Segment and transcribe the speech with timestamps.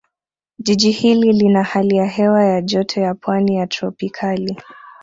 [0.59, 4.57] Jiji hili lina hali ya hewa ya Joto ya Pwani ya Tropicali